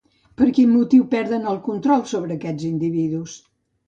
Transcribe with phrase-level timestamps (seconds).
[0.41, 3.37] Per quin motiu perden el control sobre aquests individus?